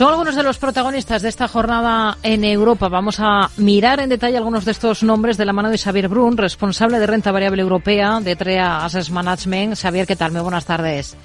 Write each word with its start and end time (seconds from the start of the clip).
Son 0.00 0.08
algunos 0.08 0.34
de 0.34 0.42
los 0.42 0.56
protagonistas 0.56 1.20
de 1.20 1.28
esta 1.28 1.46
jornada 1.46 2.16
en 2.22 2.42
Europa. 2.42 2.88
Vamos 2.88 3.20
a 3.20 3.50
mirar 3.58 4.00
en 4.00 4.08
detalle 4.08 4.38
algunos 4.38 4.64
de 4.64 4.70
estos 4.70 5.02
nombres 5.02 5.36
de 5.36 5.44
la 5.44 5.52
mano 5.52 5.68
de 5.68 5.76
Xavier 5.76 6.08
Brun, 6.08 6.38
responsable 6.38 6.98
de 6.98 7.06
renta 7.06 7.30
variable 7.30 7.60
europea 7.60 8.18
de 8.20 8.34
TREA 8.34 8.82
Assets 8.82 9.10
Management. 9.10 9.76
Xavier, 9.76 10.06
¿qué 10.06 10.16
tal? 10.16 10.32
Muy 10.32 10.40
buenas 10.40 10.64
tardes. 10.64 11.18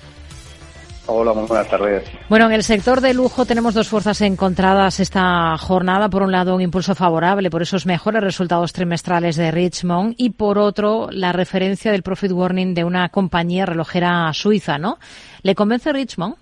Hola, 1.06 1.32
muy 1.32 1.46
buenas 1.48 1.70
tardes. 1.70 2.04
Bueno, 2.28 2.48
en 2.48 2.52
el 2.52 2.64
sector 2.64 3.00
de 3.00 3.14
lujo 3.14 3.46
tenemos 3.46 3.76
dos 3.76 3.88
fuerzas 3.88 4.20
encontradas 4.20 5.00
esta 5.00 5.58
jornada. 5.58 6.10
Por 6.10 6.24
un 6.24 6.34
lado, 6.34 6.54
un 6.54 6.62
impulso 6.62 6.96
favorable 6.96 7.50
por 7.50 7.62
esos 7.62 7.86
mejores 7.86 8.22
resultados 8.22 8.74
trimestrales 8.74 9.38
de 9.38 9.52
Richmond 9.52 10.16
y 10.18 10.32
por 10.32 10.58
otro, 10.58 11.08
la 11.12 11.32
referencia 11.32 11.94
del 11.94 12.04
profit 12.04 12.34
warning 12.34 12.74
de 12.74 12.84
una 12.84 13.08
compañía 13.08 13.66
relojera 13.66 14.34
suiza, 14.34 14.78
¿no? 14.78 14.98
¿Le 15.44 15.56
convence 15.56 15.94
Richmond? 15.94 16.36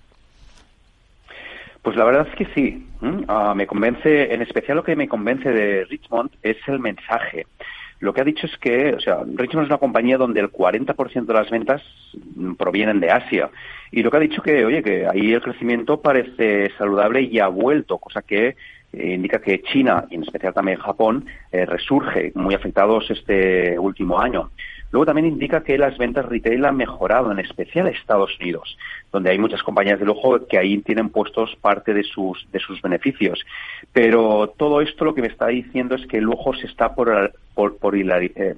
Pues 1.84 1.96
la 1.98 2.04
verdad 2.04 2.26
es 2.26 2.34
que 2.34 2.46
sí. 2.54 2.86
Ah, 3.28 3.52
me 3.54 3.66
convence, 3.66 4.32
en 4.32 4.40
especial 4.40 4.78
lo 4.78 4.84
que 4.84 4.96
me 4.96 5.06
convence 5.06 5.50
de 5.50 5.84
Richmond 5.84 6.30
es 6.42 6.56
el 6.66 6.80
mensaje. 6.80 7.46
Lo 8.00 8.14
que 8.14 8.22
ha 8.22 8.24
dicho 8.24 8.46
es 8.46 8.56
que, 8.56 8.94
o 8.94 9.00
sea, 9.00 9.18
Richmond 9.18 9.66
es 9.66 9.70
una 9.70 9.78
compañía 9.78 10.16
donde 10.16 10.40
el 10.40 10.50
40% 10.50 11.26
de 11.26 11.34
las 11.34 11.50
ventas 11.50 11.82
provienen 12.56 13.00
de 13.00 13.10
Asia. 13.10 13.50
Y 13.92 14.02
lo 14.02 14.10
que 14.10 14.16
ha 14.16 14.20
dicho 14.20 14.40
que, 14.40 14.64
oye, 14.64 14.82
que 14.82 15.06
ahí 15.06 15.34
el 15.34 15.42
crecimiento 15.42 16.00
parece 16.00 16.70
saludable 16.78 17.20
y 17.20 17.38
ha 17.38 17.48
vuelto, 17.48 17.98
cosa 17.98 18.22
que 18.22 18.56
eh, 18.94 19.14
indica 19.14 19.40
que 19.40 19.60
China, 19.60 20.06
y 20.10 20.14
en 20.14 20.22
especial 20.22 20.54
también 20.54 20.78
Japón, 20.78 21.26
eh, 21.52 21.66
resurge, 21.66 22.32
muy 22.34 22.54
afectados 22.54 23.10
este 23.10 23.78
último 23.78 24.18
año. 24.18 24.50
Luego 24.94 25.06
también 25.06 25.26
indica 25.26 25.64
que 25.64 25.76
las 25.76 25.98
ventas 25.98 26.24
retail 26.24 26.64
han 26.64 26.76
mejorado, 26.76 27.32
en 27.32 27.40
especial 27.40 27.88
Estados 27.88 28.30
Unidos, 28.38 28.78
donde 29.10 29.30
hay 29.30 29.38
muchas 29.40 29.60
compañías 29.64 29.98
de 29.98 30.06
lujo 30.06 30.46
que 30.46 30.56
ahí 30.56 30.78
tienen 30.82 31.08
puestos 31.08 31.56
parte 31.60 31.92
de 31.92 32.04
sus, 32.04 32.46
de 32.52 32.60
sus 32.60 32.80
beneficios. 32.80 33.44
Pero 33.92 34.54
todo 34.56 34.80
esto 34.80 35.04
lo 35.04 35.12
que 35.12 35.22
me 35.22 35.26
está 35.26 35.48
diciendo 35.48 35.96
es 35.96 36.06
que 36.06 36.18
el 36.18 36.22
lujo 36.22 36.54
se 36.54 36.68
está 36.68 36.94
por, 36.94 37.10
eh, 37.12 38.54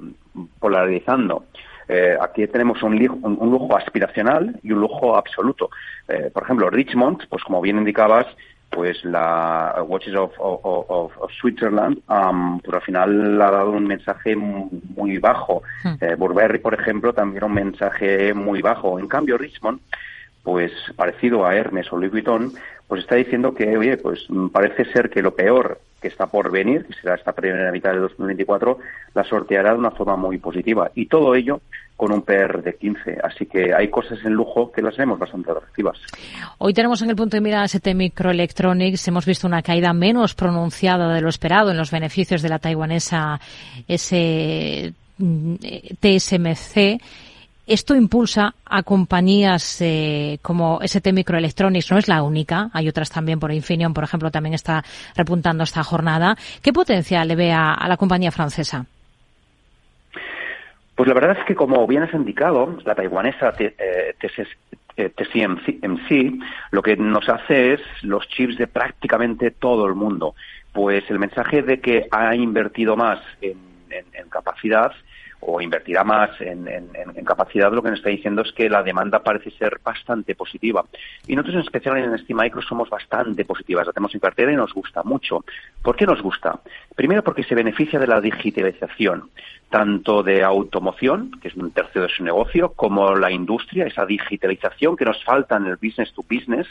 polarizando. 0.60 1.44
Eh, 1.88 2.18
aquí 2.20 2.46
tenemos 2.48 2.82
un, 2.82 2.92
un, 3.22 3.50
lujo 3.50 3.74
aspiracional 3.74 4.60
y 4.62 4.72
un 4.72 4.80
lujo 4.80 5.16
absoluto. 5.16 5.70
Eh, 6.06 6.28
por 6.34 6.42
ejemplo, 6.42 6.68
Richmond, 6.68 7.26
pues 7.30 7.42
como 7.44 7.62
bien 7.62 7.78
indicabas, 7.78 8.26
pues 8.70 9.04
la 9.04 9.82
Watches 9.86 10.14
of, 10.14 10.32
of, 10.38 11.12
of 11.18 11.32
Switzerland, 11.40 11.98
um, 12.08 12.60
pues 12.60 12.74
al 12.74 12.82
final 12.82 13.40
ha 13.40 13.50
dado 13.50 13.70
un 13.70 13.86
mensaje 13.86 14.36
muy 14.36 15.18
bajo. 15.18 15.62
Hmm. 15.82 15.94
Eh, 16.00 16.14
Burberry, 16.16 16.58
por 16.58 16.74
ejemplo, 16.74 17.12
también 17.12 17.44
un 17.44 17.54
mensaje 17.54 18.34
muy 18.34 18.60
bajo. 18.60 18.98
En 18.98 19.08
cambio, 19.08 19.38
Richmond, 19.38 19.80
pues 20.42 20.72
parecido 20.94 21.46
a 21.46 21.54
Hermes 21.54 21.92
o 21.92 21.96
Louis 21.96 22.12
Vuitton, 22.12 22.52
pues 22.86 23.00
está 23.00 23.16
diciendo 23.16 23.54
que, 23.54 23.76
oye, 23.76 23.96
pues 23.96 24.26
parece 24.52 24.84
ser 24.92 25.10
que 25.10 25.22
lo 25.22 25.34
peor 25.34 25.80
que 26.06 26.12
está 26.12 26.26
por 26.28 26.52
venir, 26.52 26.86
que 26.86 26.94
será 26.94 27.16
esta 27.16 27.32
primera 27.32 27.72
mitad 27.72 27.90
de 27.90 27.98
2024, 27.98 28.78
la 29.12 29.24
sorteará 29.24 29.72
de 29.72 29.78
una 29.78 29.90
forma 29.90 30.16
muy 30.16 30.38
positiva. 30.38 30.92
Y 30.94 31.06
todo 31.06 31.34
ello 31.34 31.60
con 31.96 32.12
un 32.12 32.22
PER 32.22 32.62
de 32.62 32.76
15. 32.76 33.18
Así 33.24 33.46
que 33.46 33.74
hay 33.74 33.88
cosas 33.88 34.20
en 34.24 34.34
lujo 34.34 34.70
que 34.70 34.82
las 34.82 34.96
vemos 34.96 35.18
bastante 35.18 35.50
atractivas. 35.50 35.98
Hoy 36.58 36.72
tenemos 36.74 37.02
en 37.02 37.10
el 37.10 37.16
punto 37.16 37.36
de 37.36 37.40
mira 37.40 37.64
ST 37.64 37.92
Microelectronics. 37.94 39.08
Hemos 39.08 39.26
visto 39.26 39.48
una 39.48 39.62
caída 39.62 39.92
menos 39.92 40.34
pronunciada 40.34 41.12
de 41.12 41.20
lo 41.20 41.28
esperado 41.28 41.72
en 41.72 41.76
los 41.76 41.90
beneficios 41.90 42.40
de 42.42 42.48
la 42.48 42.60
taiwanesa 42.60 43.40
TSMC. 46.00 47.00
Esto 47.66 47.94
impulsa 47.94 48.54
a 48.64 48.82
compañías 48.82 49.80
eh, 49.82 50.38
como 50.42 50.80
ST 50.82 51.12
Microelectronics, 51.12 51.90
no 51.90 51.98
es 51.98 52.08
la 52.08 52.22
única, 52.22 52.70
hay 52.72 52.88
otras 52.88 53.10
también, 53.10 53.40
por 53.40 53.52
Infineon, 53.52 53.92
por 53.92 54.04
ejemplo, 54.04 54.30
también 54.30 54.54
está 54.54 54.84
repuntando 55.16 55.64
esta 55.64 55.82
jornada. 55.82 56.36
¿Qué 56.62 56.72
potencial 56.72 57.26
le 57.26 57.34
ve 57.34 57.52
a 57.52 57.86
la 57.88 57.96
compañía 57.96 58.30
francesa? 58.30 58.86
Pues 60.96 61.08
la 61.08 61.14
verdad 61.14 61.36
es 61.38 61.44
que, 61.44 61.54
como 61.54 61.86
bien 61.86 62.02
has 62.04 62.14
indicado, 62.14 62.78
la 62.86 62.94
taiwanesa 62.94 63.52
TSMC 63.52 64.40
eh, 66.10 66.32
lo 66.70 66.82
que 66.82 66.96
nos 66.96 67.28
hace 67.28 67.74
es 67.74 67.80
los 68.00 68.26
chips 68.28 68.56
de 68.56 68.66
prácticamente 68.66 69.50
todo 69.50 69.86
el 69.86 69.94
mundo. 69.94 70.34
Pues 70.72 71.04
el 71.10 71.18
mensaje 71.18 71.60
de 71.60 71.80
que 71.80 72.08
ha 72.10 72.34
invertido 72.34 72.96
más 72.96 73.20
en, 73.42 73.58
capacidad 74.30 74.92
o 75.48 75.60
invertirá 75.60 76.02
más 76.02 76.30
en, 76.40 76.66
capacidad, 77.24 77.72
lo 77.72 77.82
que 77.82 77.90
nos 77.90 77.98
está 77.98 78.10
diciendo 78.10 78.42
es 78.42 78.52
que 78.52 78.68
la 78.68 78.82
demanda 78.82 79.20
parece 79.20 79.50
ser 79.52 79.80
bastante 79.82 80.34
positiva. 80.34 80.84
Y 81.26 81.34
nosotros, 81.34 81.56
en 81.56 81.62
especial 81.62 81.96
en 81.98 82.18
STMicro, 82.18 82.62
somos 82.62 82.88
bastante 82.88 83.44
positivas. 83.44 83.86
La 83.86 83.92
tenemos 83.92 84.14
en 84.14 84.20
cartera 84.20 84.52
y 84.52 84.56
nos 84.56 84.72
gusta 84.72 85.02
mucho. 85.02 85.44
¿Por 85.82 85.96
qué 85.96 86.06
nos 86.06 86.22
gusta? 86.22 86.60
Primero, 86.94 87.22
porque 87.22 87.42
se 87.42 87.54
beneficia 87.54 87.98
de 87.98 88.06
la 88.06 88.20
digitalización 88.20 89.30
tanto 89.70 90.22
de 90.22 90.44
automoción, 90.44 91.32
que 91.40 91.48
es 91.48 91.56
un 91.56 91.72
tercio 91.72 92.02
de 92.02 92.08
su 92.08 92.22
negocio, 92.22 92.72
como 92.74 93.14
la 93.16 93.32
industria, 93.32 93.86
esa 93.86 94.06
digitalización 94.06 94.96
que 94.96 95.04
nos 95.04 95.22
falta 95.24 95.56
en 95.56 95.66
el 95.66 95.76
business 95.76 96.12
to 96.12 96.22
business, 96.22 96.68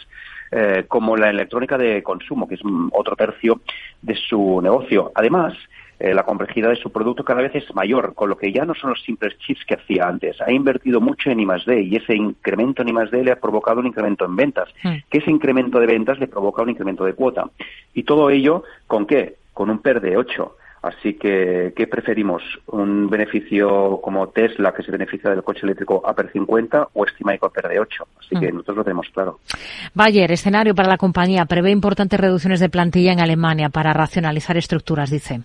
eh, 0.51 0.85
como 0.87 1.17
la 1.17 1.29
electrónica 1.29 1.77
de 1.77 2.01
consumo, 2.01 2.47
que 2.47 2.55
es 2.55 2.61
otro 2.91 3.15
tercio 3.17 3.59
de 4.01 4.15
su 4.15 4.61
negocio. 4.61 5.11
Además, 5.13 5.53
eh, 5.99 6.13
la 6.13 6.23
complejidad 6.23 6.69
de 6.69 6.75
su 6.75 6.91
producto 6.91 7.23
cada 7.23 7.41
vez 7.41 7.55
es 7.55 7.73
mayor, 7.73 8.13
con 8.13 8.29
lo 8.29 8.37
que 8.37 8.51
ya 8.51 8.65
no 8.65 8.75
son 8.75 8.91
los 8.91 9.01
simples 9.03 9.37
chips 9.39 9.65
que 9.65 9.75
hacía 9.75 10.07
antes. 10.07 10.41
Ha 10.41 10.51
invertido 10.51 11.01
mucho 11.01 11.29
en 11.29 11.39
I+.D. 11.39 11.81
y 11.81 11.95
ese 11.95 12.15
incremento 12.15 12.81
en 12.81 12.89
I+.D. 12.89 13.23
le 13.23 13.31
ha 13.31 13.39
provocado 13.39 13.79
un 13.79 13.87
incremento 13.87 14.25
en 14.25 14.35
ventas, 14.35 14.69
hmm. 14.83 14.95
que 15.09 15.17
ese 15.19 15.31
incremento 15.31 15.79
de 15.79 15.87
ventas 15.87 16.19
le 16.19 16.27
provoca 16.27 16.61
un 16.61 16.69
incremento 16.69 17.05
de 17.05 17.13
cuota. 17.13 17.49
Y 17.93 18.03
todo 18.03 18.29
ello, 18.29 18.63
¿con 18.87 19.05
qué? 19.05 19.35
Con 19.53 19.69
un 19.69 19.79
PER 19.79 20.01
de 20.01 20.17
8 20.17 20.55
Así 20.85 21.15
que, 21.15 21.73
¿qué 21.75 21.87
preferimos? 21.87 22.43
¿Un 22.67 23.09
beneficio 23.09 23.99
como 24.03 24.27
Tesla, 24.27 24.71
que 24.71 24.83
se 24.83 24.91
beneficia 24.91 25.31
del 25.31 25.41
coche 25.41 25.61
eléctrico 25.63 26.03
per 26.15 26.31
50, 26.31 26.89
o 26.93 27.05
Estimaico 27.05 27.49
per 27.49 27.67
de 27.69 27.79
8? 27.79 28.07
Así 28.19 28.39
que 28.39 28.51
mm. 28.51 28.57
nosotros 28.57 28.77
lo 28.77 28.83
tenemos 28.83 29.09
claro. 29.09 29.39
Bayer, 29.95 30.31
escenario 30.31 30.75
para 30.75 30.87
la 30.87 30.97
compañía, 30.97 31.45
prevé 31.45 31.71
importantes 31.71 32.19
reducciones 32.19 32.59
de 32.59 32.69
plantilla 32.69 33.13
en 33.13 33.19
Alemania 33.19 33.69
para 33.69 33.93
racionalizar 33.93 34.57
estructuras, 34.57 35.09
dice. 35.09 35.41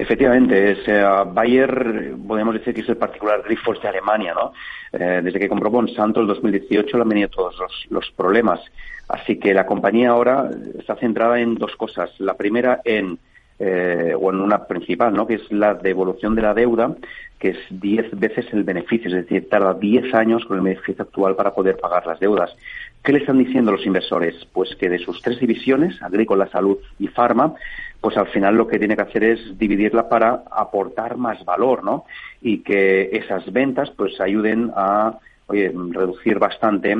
Efectivamente, 0.00 0.70
es, 0.70 1.34
Bayer 1.34 2.14
podemos 2.26 2.54
decir 2.54 2.72
que 2.72 2.82
es 2.82 2.88
el 2.88 2.96
particular 2.96 3.42
Grifols 3.42 3.82
de 3.82 3.88
Alemania, 3.88 4.32
¿no? 4.32 4.52
Eh, 4.92 5.20
desde 5.24 5.40
que 5.40 5.48
compró 5.48 5.72
Monsanto 5.72 6.20
en 6.20 6.28
2018 6.28 6.96
le 6.96 7.02
han 7.02 7.08
venido 7.08 7.28
todos 7.28 7.56
los, 7.90 8.10
problemas. 8.12 8.60
Así 9.08 9.40
que 9.40 9.52
la 9.52 9.66
compañía 9.66 10.10
ahora 10.10 10.48
está 10.78 10.94
centrada 10.94 11.40
en 11.40 11.56
dos 11.56 11.74
cosas. 11.74 12.10
La 12.18 12.34
primera 12.34 12.80
en 12.84 13.18
eh, 13.58 14.14
o 14.18 14.30
en 14.30 14.40
una 14.40 14.66
principal, 14.66 15.12
¿no? 15.12 15.26
que 15.26 15.34
es 15.34 15.52
la 15.52 15.74
devolución 15.74 16.34
de 16.34 16.42
la 16.42 16.54
deuda, 16.54 16.94
que 17.38 17.50
es 17.50 17.58
10 17.70 18.18
veces 18.18 18.46
el 18.52 18.64
beneficio, 18.64 19.08
es 19.08 19.14
decir, 19.14 19.48
tarda 19.48 19.74
10 19.74 20.14
años 20.14 20.44
con 20.44 20.58
el 20.58 20.64
beneficio 20.64 21.02
actual 21.02 21.36
para 21.36 21.54
poder 21.54 21.76
pagar 21.76 22.06
las 22.06 22.20
deudas. 22.20 22.54
¿Qué 23.02 23.12
le 23.12 23.20
están 23.20 23.38
diciendo 23.38 23.72
los 23.72 23.86
inversores? 23.86 24.34
Pues 24.52 24.74
que 24.76 24.88
de 24.88 24.98
sus 24.98 25.22
tres 25.22 25.38
divisiones, 25.38 26.00
agrícola, 26.02 26.48
salud 26.48 26.78
y 26.98 27.08
farma, 27.08 27.54
pues 28.00 28.16
al 28.16 28.28
final 28.28 28.56
lo 28.56 28.66
que 28.66 28.78
tiene 28.78 28.96
que 28.96 29.02
hacer 29.02 29.24
es 29.24 29.58
dividirla 29.58 30.08
para 30.08 30.42
aportar 30.50 31.16
más 31.16 31.44
valor, 31.44 31.84
¿no? 31.84 32.04
Y 32.42 32.58
que 32.58 33.10
esas 33.12 33.52
ventas 33.52 33.90
pues 33.90 34.20
ayuden 34.20 34.72
a 34.76 35.18
oye, 35.46 35.72
reducir 35.90 36.38
bastante 36.38 36.96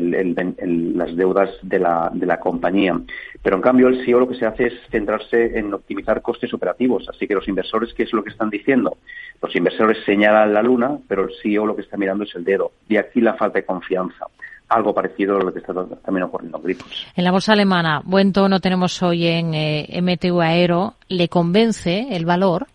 las 0.00 1.16
deudas 1.16 1.50
de 1.62 1.78
la, 1.78 2.10
de 2.12 2.26
la 2.26 2.38
compañía. 2.38 3.00
Pero 3.42 3.56
en 3.56 3.62
cambio 3.62 3.88
el 3.88 4.04
CEO 4.04 4.20
lo 4.20 4.28
que 4.28 4.36
se 4.36 4.46
hace 4.46 4.66
es 4.66 4.74
centrarse 4.90 5.58
en 5.58 5.72
optimizar 5.74 6.22
costes 6.22 6.52
operativos. 6.54 7.08
Así 7.08 7.26
que 7.26 7.34
los 7.34 7.48
inversores, 7.48 7.92
¿qué 7.94 8.04
es 8.04 8.12
lo 8.12 8.22
que 8.22 8.30
están 8.30 8.50
diciendo? 8.50 8.96
Los 9.40 9.54
inversores 9.56 9.98
señalan 10.04 10.54
la 10.54 10.62
luna, 10.62 10.98
pero 11.08 11.24
el 11.24 11.30
CEO 11.42 11.66
lo 11.66 11.74
que 11.74 11.82
está 11.82 11.96
mirando 11.96 12.24
es 12.24 12.34
el 12.34 12.44
dedo. 12.44 12.72
De 12.88 12.98
aquí 12.98 13.20
la 13.20 13.34
falta 13.34 13.58
de 13.58 13.64
confianza 13.64 14.26
algo 14.72 14.94
parecido 14.94 15.36
a 15.36 15.42
lo 15.42 15.52
que 15.52 15.58
está 15.58 15.72
también 15.74 16.24
ocurriendo 16.24 16.58
en 16.58 16.64
Grifos. 16.64 17.06
En 17.14 17.24
la 17.24 17.30
bolsa 17.30 17.52
alemana, 17.52 18.00
buen 18.04 18.32
tono 18.32 18.60
tenemos 18.60 19.02
hoy 19.02 19.26
en 19.26 19.54
eh, 19.54 20.00
MTU 20.00 20.40
Aero. 20.40 20.94
¿Le 21.08 21.28
convence 21.28 22.08
el 22.10 22.24
valor? 22.24 22.66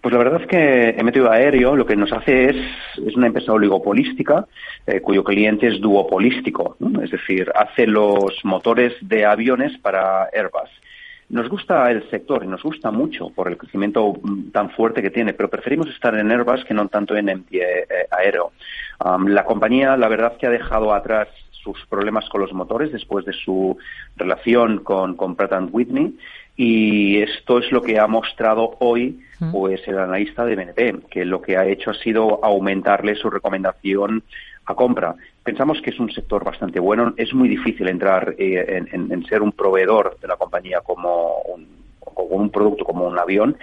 Pues 0.00 0.14
la 0.14 0.18
verdad 0.18 0.40
es 0.40 0.46
que 0.46 1.02
MTU 1.02 1.26
Aéreo 1.26 1.76
lo 1.76 1.84
que 1.84 1.94
nos 1.94 2.10
hace 2.12 2.50
es, 2.50 2.56
es 3.06 3.16
una 3.16 3.26
empresa 3.26 3.52
oligopolística 3.52 4.46
eh, 4.86 5.00
cuyo 5.00 5.22
cliente 5.22 5.66
es 5.66 5.80
duopolístico, 5.80 6.76
es 7.02 7.10
decir, 7.10 7.52
hace 7.54 7.86
los 7.86 8.42
motores 8.44 8.94
de 9.02 9.26
aviones 9.26 9.76
para 9.78 10.24
Airbus. 10.32 10.70
Nos 11.28 11.48
gusta 11.48 11.90
el 11.90 12.08
sector 12.10 12.42
y 12.42 12.48
nos 12.48 12.62
gusta 12.62 12.90
mucho 12.90 13.28
por 13.28 13.48
el 13.48 13.58
crecimiento 13.58 14.14
mm, 14.22 14.50
tan 14.50 14.70
fuerte 14.70 15.02
que 15.02 15.10
tiene, 15.10 15.34
pero 15.34 15.50
preferimos 15.50 15.88
estar 15.90 16.14
en 16.14 16.30
Airbus 16.30 16.64
que 16.64 16.74
no 16.74 16.88
tanto 16.88 17.14
en 17.14 17.26
MT 17.26 17.52
eh, 17.52 17.86
Aero. 18.10 18.52
la 19.26 19.44
compañía, 19.44 19.98
la 19.98 20.08
verdad, 20.08 20.36
que 20.38 20.46
ha 20.46 20.50
dejado 20.50 20.94
atrás 20.94 21.28
sus 21.62 21.78
problemas 21.90 22.26
con 22.30 22.40
los 22.40 22.54
motores 22.54 22.90
después 22.90 23.26
de 23.26 23.34
su 23.34 23.76
relación 24.16 24.78
con, 24.78 25.14
con 25.14 25.36
Pratt 25.36 25.68
Whitney 25.70 26.16
y 26.62 27.22
esto 27.22 27.58
es 27.58 27.72
lo 27.72 27.80
que 27.80 27.98
ha 27.98 28.06
mostrado 28.06 28.76
hoy 28.80 29.18
pues 29.50 29.80
el 29.88 29.98
analista 29.98 30.44
de 30.44 30.56
BNP, 30.56 31.08
que 31.10 31.24
lo 31.24 31.40
que 31.40 31.56
ha 31.56 31.64
hecho 31.64 31.90
ha 31.90 31.94
sido 31.94 32.44
aumentarle 32.44 33.14
su 33.14 33.30
recomendación 33.30 34.22
a 34.66 34.74
compra. 34.74 35.14
pensamos 35.42 35.80
que 35.80 35.88
es 35.88 35.98
un 35.98 36.12
sector 36.12 36.44
bastante 36.44 36.78
bueno. 36.78 37.14
Es 37.16 37.32
muy 37.32 37.48
difícil 37.48 37.88
entrar 37.88 38.34
eh, 38.36 38.84
en, 38.92 39.24
ser 39.24 39.40
un 39.40 39.52
proveedor 39.52 40.18
de 40.20 40.28
la 40.28 40.36
compañía 40.36 40.82
como 40.82 41.38
un, 41.48 41.66
un 42.28 42.50
producto 42.50 42.84
como 42.84 43.06
un 43.06 43.18
avión. 43.18 43.56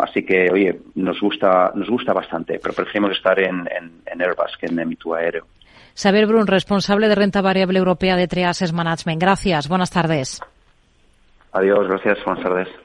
así 0.00 0.24
que, 0.24 0.50
oye, 0.50 0.76
nos 0.96 1.20
gusta, 1.20 1.70
nos 1.76 1.88
gusta 1.88 2.12
bastante, 2.12 2.58
pero 2.60 2.74
preferimos 2.74 3.12
estar 3.12 3.38
en, 3.38 3.68
en 4.06 4.20
Airbus 4.20 4.56
que 4.58 4.66
en 4.66 4.80
Emitu 4.80 5.14
Aéreo. 5.14 5.46
Saber 5.94 6.26
Brun, 6.26 6.48
responsable 6.48 7.06
de 7.06 7.14
renta 7.14 7.42
variable 7.42 7.78
europea 7.78 8.16
de 8.16 8.26
Triases 8.26 8.72
Management. 8.72 9.20
Gracias. 9.20 9.68
Buenas 9.68 9.92
tardes. 9.92 10.40
Adiós. 11.52 11.88
Gracias. 11.88 12.24
Buenas 12.24 12.42
tardes. 12.44 12.68